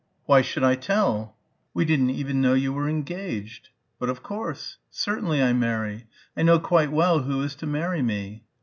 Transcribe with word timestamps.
"Why 0.25 0.41
should 0.41 0.63
I 0.63 0.73
tell?" 0.73 1.37
"We 1.75 1.85
didn't 1.85 2.09
even 2.09 2.41
know 2.41 2.55
you 2.55 2.73
were 2.73 2.89
engaged!" 2.89 3.69
"But 3.99 4.09
of 4.09 4.23
course. 4.23 4.79
Certainly 4.89 5.43
I 5.43 5.53
marry. 5.53 6.07
I 6.35 6.41
know 6.41 6.57
quite 6.57 6.91
well 6.91 7.19
who 7.19 7.43
is 7.43 7.53
to 7.57 7.67
marry 7.67 8.01
me." 8.01 8.43